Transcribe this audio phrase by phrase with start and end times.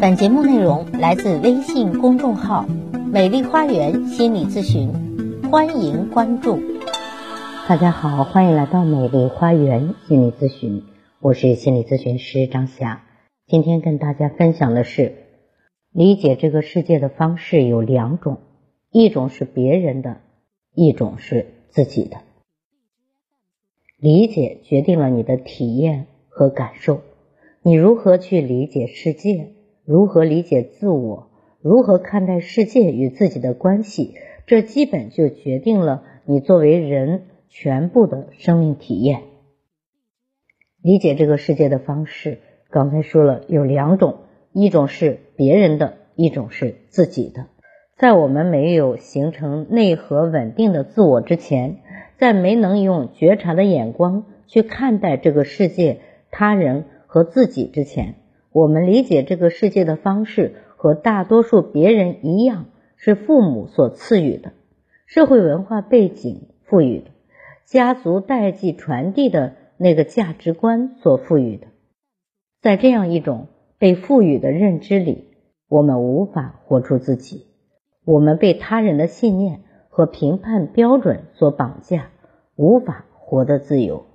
[0.00, 2.66] 本节目内容来自微信公众号
[3.12, 4.90] “美丽花园心理咨询”，
[5.50, 6.58] 欢迎关注。
[7.68, 10.84] 大家好，欢迎来到美丽花园心理咨询，
[11.20, 13.02] 我是心理咨询师张霞。
[13.46, 15.14] 今天跟大家分享的是，
[15.92, 18.38] 理解这个世界的方式有两种，
[18.90, 20.18] 一种是别人的，
[20.74, 22.18] 一种是自己的。
[23.98, 27.02] 理解决定了你的体验和感受，
[27.62, 29.48] 你如何去理解世界？
[29.84, 31.28] 如何理解自我？
[31.60, 34.14] 如何看待世界与自己的关系？
[34.46, 39.24] 这基本就决定了你作为人全部的生命体验。
[40.80, 42.38] 理解这个世界的方式，
[42.70, 44.20] 刚才说了有两种，
[44.54, 47.48] 一种是别人的，一种是自己的。
[47.98, 51.80] 在我们没有形成内核稳定的自我之前，
[52.16, 55.98] 在没能用觉察的眼光去看待这个世界、
[56.30, 58.14] 他人和自己之前。
[58.52, 64.52] 我们理解这个世界的方式和大多数别人一样，是父母所赐予的，
[65.06, 67.10] 社会文化背景赋予的，
[67.66, 71.66] 家族代际传递的那个价值观所赋予的。
[72.62, 75.24] 在这样一种被赋予的认知里，
[75.68, 77.46] 我们无法活出自己，
[78.04, 82.10] 我们被他人的信念和评判标准所绑架，
[82.54, 84.06] 无法活得自由。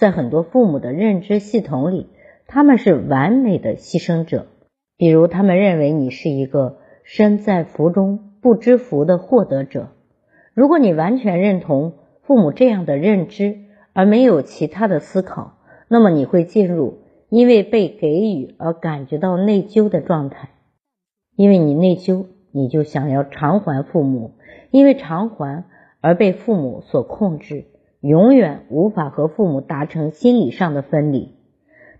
[0.00, 2.08] 在很多父母的认知系统里。
[2.46, 4.46] 他们是完美的牺牲者，
[4.96, 9.90] 比如他们认为你是一个身在福中不知福的获得者。
[10.54, 13.56] 如果你完全认同父母这样的认知，
[13.92, 20.48] 而没有其他的思考，那么你会进入因为被给予而感觉到内疚的状态。
[21.36, 24.32] 因为你内疚，你就想要偿还父母，
[24.70, 25.64] 因为偿还
[26.00, 27.66] 而被父母所控制，
[28.00, 31.34] 永远无法和父母达成心理上的分离。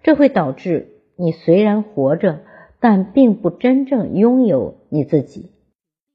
[0.02, 2.40] 这会导致你虽然活着，
[2.80, 5.50] 但并不真正拥有你自己。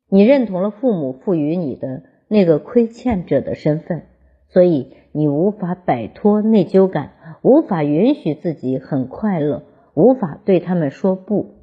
[0.10, 4.04] 你认同了父母赋予你的那个亏欠者的身份，
[4.50, 7.12] 所以你无法摆脱内疚感，
[7.44, 9.64] 无法允许自己很快乐，
[9.94, 11.56] 无法对他们说不。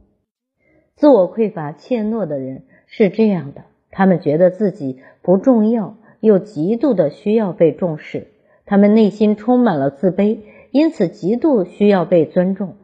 [0.94, 8.28] 自我匮乏、怯懦的人是这样的，他们觉得自己不重要，又极度的需要被重视，
[8.64, 10.38] 他们内心充满了自卑。
[10.70, 12.76] 因此，极度需要被尊重，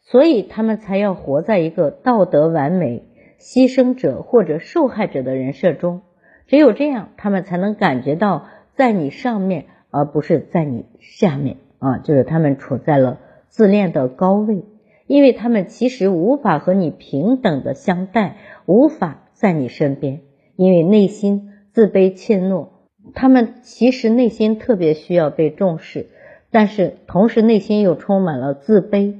[0.00, 3.04] 所以他们才要活在一个道德完美、
[3.38, 6.00] 牺牲者或者受害者的人设中。
[6.46, 14.64] 只有这样，他们才能感觉到在你上面，而不是在你下面啊，就是他们处在了自恋的高位，
[15.06, 20.22] 因为他们其实无法和你平等的相待，无法在你身边，
[20.56, 22.68] 因为内心自卑怯懦，
[23.14, 26.06] 他们其实内心特别需要被重视。
[26.50, 29.16] 但是同时内心又充满了自卑，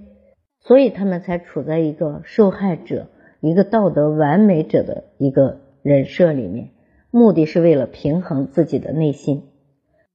[0.60, 3.08] 所以他们才处在一个受害者、
[3.40, 6.70] 一个道德完美者的一个人设里面，
[7.10, 9.42] 目的是为了平衡自己的内心。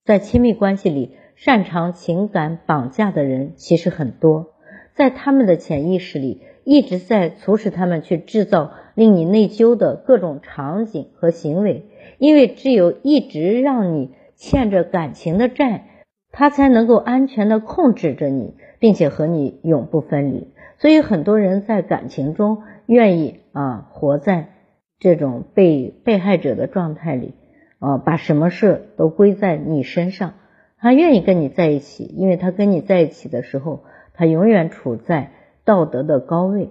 [0.04, 4.54] 在亲密关系里，擅长情感绑架的人其实很多，
[4.96, 11.86] 在他们的潜意识里一直在促使他们去制造令你内疚的各种场景和行为，
[12.18, 15.88] 因为只有一直让你欠着感情的债。
[16.36, 20.48] 他才能够安全的控制着你，并且和你永不分离。
[20.80, 24.50] 所以很多人在感情中愿意啊活在
[24.98, 27.36] 这种被被害者的状态里，
[27.78, 30.34] 啊把什么事都归在你身上。
[30.80, 33.84] 他愿意跟你在一起，因为他跟你在一起的时候，
[34.16, 36.70] 他永远处在道德的高位。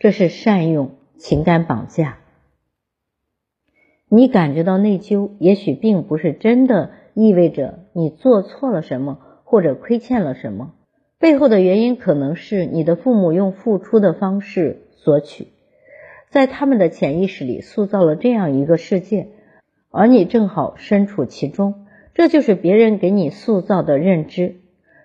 [0.00, 2.18] 这是善用情感绑架。
[4.08, 6.90] 你感觉到内疚，也许并不是真的。
[7.18, 10.74] 意味着你做错了什么，或者亏欠了什么，
[11.18, 15.46] 背后的原因可能是你的父母用付出的方式索取，
[16.28, 19.28] 在他们的潜意识里塑造了这样一个世界，
[19.90, 24.56] 而你正好身处其中，这就是别人给你塑造的认知。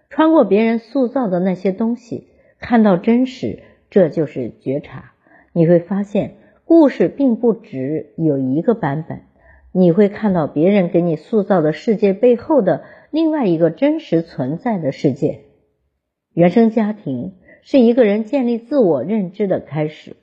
[0.10, 2.28] 穿过别人塑造的那些东西，
[2.60, 5.14] 看到真实，这就是觉察。
[5.54, 6.36] 你会发现，
[6.74, 9.24] 故事并不只有一个版本。
[9.74, 15.42] 你会看到别人给你塑造的世界背后的另外一个真实存在的世界。
[16.34, 20.16] 原生家庭是一个人建立自我认知的开始。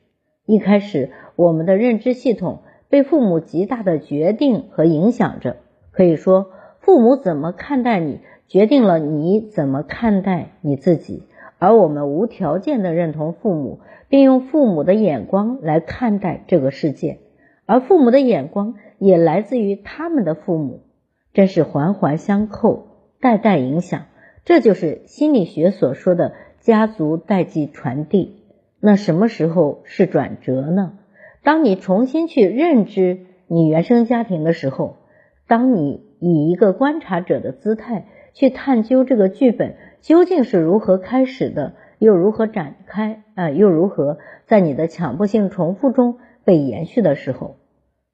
[0.47, 5.59] 一开始，我们的认知系统被父母极大的决定和影响着。
[5.91, 6.47] 可以说，
[6.81, 11.25] 父母怎么看待你，决定了你怎么看待你自己。
[11.59, 17.19] 而我们无条件的认同父母，并用父母的眼光来看待这个世界。
[17.67, 18.75] 而父母的眼光。
[19.01, 20.81] 也来自于他们的父母，
[21.33, 22.89] 真是环环相扣，
[23.21, 24.07] 代代影响。
[24.45, 28.43] 这就是心理学所说的家族代际传递。
[28.81, 30.95] 那什么时候是转折呢？
[31.45, 34.97] 当你重新去认知你原生家庭的时候，
[35.47, 47.57] 当你以一个观察者的姿态去探究这个剧本究竟是如何开始的，又如何展开啊，又如何在你的强迫性重复中被延续的时候，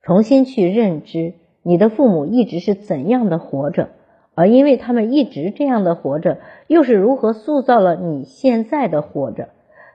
[0.03, 3.91] 重新去认知你的父母一直是怎样的活着，
[4.35, 9.51] 而因为他们一直这样的活着，又是如何塑造了你现在的活着。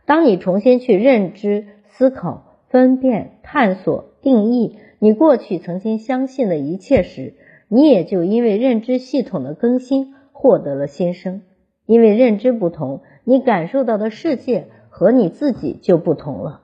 [0.05, 7.33] 当你重新去认知、思考、分辨、探索、定义你过去曾经相信的一切时，
[7.67, 11.41] 你也就因为认知系统的更新获得了新生。
[11.89, 16.61] 因为认知不同，你感受到的世界和你自己就不同了。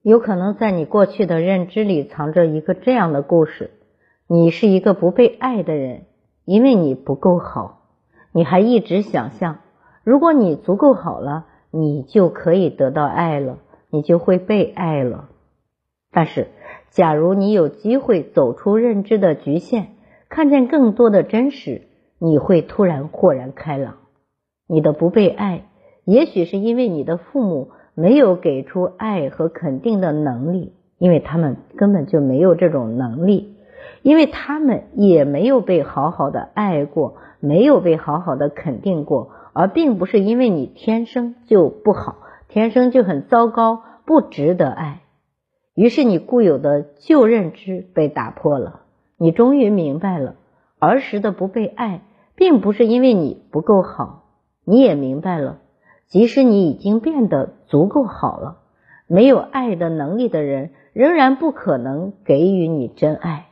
[0.00, 3.70] 有可能在你过去的认知里藏着一个这样的故事：
[4.26, 6.06] 你是一个不被爱的人，
[6.46, 7.82] 因为你不够好。
[8.32, 9.58] 你还一直想象，
[10.04, 11.46] 如果你足够好了。
[11.72, 13.58] 你就可以得到爱了，
[13.90, 15.28] 你就会被爱了。
[16.10, 16.48] 但是，
[16.90, 19.84] 假如你有机会走出认知的局限，
[20.28, 21.82] 看见更多的真实，
[22.18, 23.98] 你会突然豁然开朗。
[24.72, 25.64] 你的不被爱，
[26.04, 33.56] 也许是因为你的父母没有给出爱和肯定的能力，因为他们根本就没有这种能力，
[34.02, 39.32] 因为他们也没有被好好的爱过，没有被好好的肯定过。
[39.52, 45.00] 而并不是因为你天生就不好，天生就很糟糕，不值得爱。
[45.74, 48.82] 于是你固有的旧认知被打破了，
[49.18, 50.36] 你终于明白了，
[50.78, 52.02] 儿时的不被爱，
[52.36, 54.18] 并不是因为你不够好。
[54.70, 55.58] 你也明白了，
[56.06, 58.58] 即使你已经变得足够好了，
[59.08, 63.48] 没有爱的能力的人，仍然不可能给予你真爱。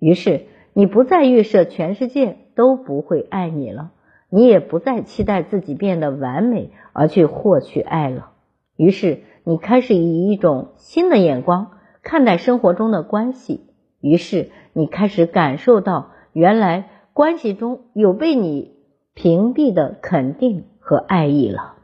[0.00, 3.92] 于是你不再预设全世界都不会爱你了。
[4.28, 8.30] 你也不再期待自己变得完美而去获取爱了，
[8.76, 13.68] 于是你开始以一种新的眼光看待生活中的关系，
[14.00, 18.73] 于是你开始感受到原来关系中有被你
[19.14, 21.76] 屏蔽的肯定和爱意了。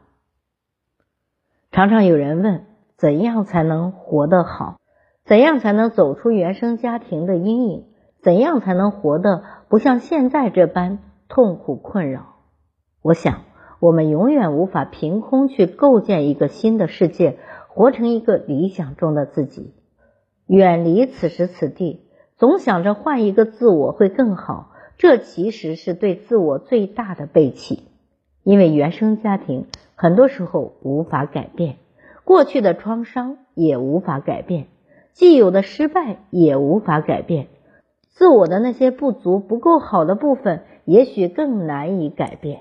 [1.71, 2.65] 常常有人问，
[2.97, 4.77] 怎样才能活得好？
[5.23, 7.85] 怎样才能走出原生家庭的阴影？
[8.21, 10.99] 怎样才能活得不像现在这般
[11.29, 12.35] 痛苦困扰？
[13.01, 13.41] 我想，
[13.79, 17.39] 我们永远无法凭空去构建一个新的世界，
[17.69, 19.73] 活成一个理想中的自己，
[20.47, 22.05] 远离此时此地，
[22.35, 24.70] 总想着换一个自我会更好。
[25.01, 27.85] 这其实是对自我最大的背弃，
[28.43, 29.65] 因为原生家庭
[29.95, 31.77] 很多时候无法改变，
[32.23, 34.67] 过去的创伤也无法改变，
[35.13, 37.47] 既有的失败也无法改变，
[38.11, 42.59] 自我的那些不足、不够好的部分，也许更难以改变。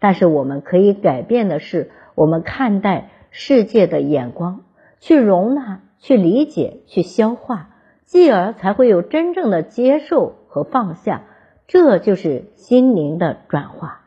[0.00, 4.64] 但是我们可以改变的是，我们看待世界的眼光，
[4.98, 7.70] 去容纳、去理解、去消化，
[8.04, 11.22] 继而才会有真正的接受和放下。
[11.68, 14.00] 这就是心灵的转化。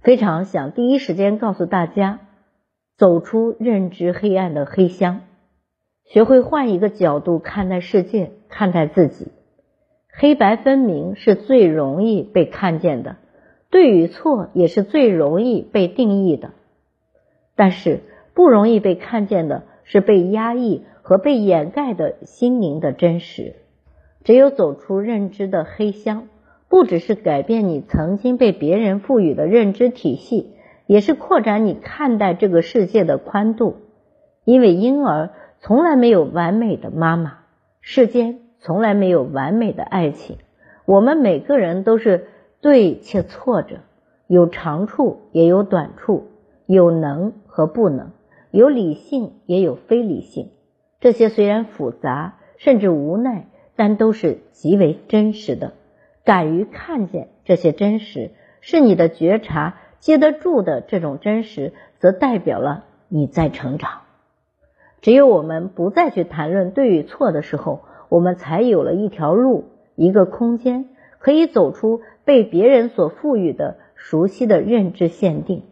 [0.00, 2.20] 非常想第一时间告诉大家，
[2.96, 5.20] 走出认知黑暗的黑箱，
[6.06, 9.32] 学会换一个角度看待世界、看待自己。
[10.08, 13.16] 黑白分明是最容易被看见的。
[13.68, 16.52] 对与错也是最容易被定义的，
[17.54, 18.00] 但是
[18.32, 23.56] 不容易被看见的是被压抑和被掩盖的心灵的真实。
[24.24, 26.28] 只有走出认知的黑箱，
[26.68, 30.54] 不只是改变你曾经被别人赋予的认知体系，
[30.86, 33.76] 也是扩展你看待这个世界的宽度。
[34.44, 35.30] 因为婴儿
[35.60, 37.38] 从来没有完美的妈妈，
[37.80, 40.38] 世间从来没有完美的爱情，
[40.84, 42.28] 我们每个人都是。
[42.58, 43.80] 对且错着，
[44.26, 46.24] 有长处也有短处，
[46.64, 48.10] 有能和不能，
[48.50, 50.48] 有理性也有非理性。
[50.98, 53.46] 这些虽然复杂甚至无奈，
[53.76, 55.74] 但都是极为真实的。
[56.26, 64.02] 敢于看见这些真实，是你的觉察接得住的这种真实，则代表了你在成长。
[65.00, 69.64] 只有我们不再去谈论对与错的时候，我们才有了一条路，
[69.94, 70.86] 一个空间。
[71.18, 75.62] 可以走出被别人所赋予的熟悉的认知限定，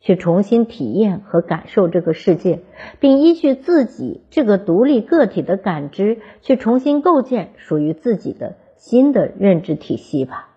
[0.00, 2.60] 去重新体验和感受这个世界，
[2.98, 10.48] 并依据自己这个独立个体的感知，去重新构建属于自己的新的认知体系吧。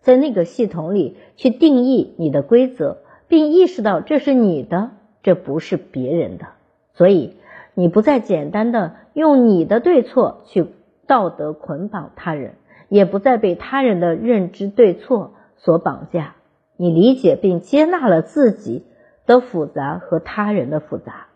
[0.00, 2.98] 在那个系统里去定义你的规则，
[3.28, 4.90] 并意识到这是你的，
[5.22, 6.46] 这不是别人的。
[6.94, 7.36] 所以，
[7.74, 10.66] 你不再简单的用你的对错去
[11.06, 12.54] 道德捆绑他人。
[12.90, 16.36] 也不再被他人的认知对错所绑架，
[16.78, 18.86] 你理解并接纳了自己
[19.26, 21.26] 的复杂和他人的复杂，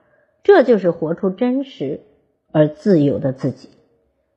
[0.42, 2.00] 这就是活出真实
[2.52, 3.68] 而自由的自己。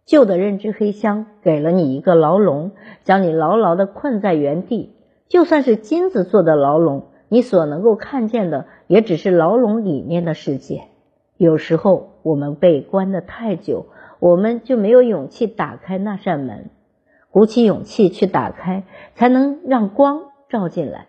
[0.06, 2.72] 旧的认知黑箱给了你一个牢笼，
[3.04, 4.96] 将你牢牢的困在原地。
[5.28, 10.84] 就算是金子做的牢笼，你所能够看见的也只是牢笼里面的世界。
[11.38, 13.88] 有时候我们被关的太久，
[14.20, 16.70] 我们就没有勇气打开那扇门。
[17.32, 18.84] 鼓起勇气去打开，
[19.16, 21.08] 才能让光照进来。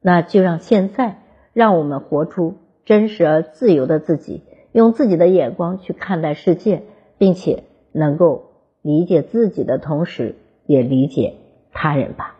[0.00, 6.82] 那就让现在，让我们活出真实而自由的自己，用自己的眼光去看待世界，
[7.18, 8.44] 并且能够
[8.82, 10.34] 理解自己的同时，
[10.66, 11.34] 也理解
[11.72, 12.36] 他人吧。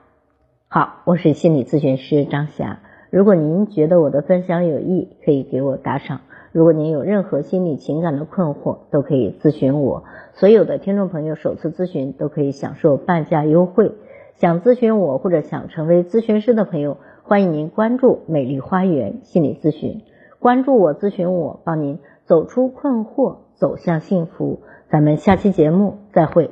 [0.69, 2.81] 好，我是心理咨询师张霞。
[3.11, 6.23] 如果您觉得我的分享有益，可以给我打赏。
[6.51, 10.05] 如果您有任何心理情感的困惑，都可以咨询我。
[10.35, 13.93] 所有的听众朋友首次咨询都可以享受半价优惠。
[14.37, 20.01] 想咨询我或者想成为咨询师的朋友，欢迎您关注美丽花园心理咨询，
[20.39, 24.61] 关注我咨询我，帮您走出困惑，走向幸福。
[24.93, 26.51] 咱们下期节目再会。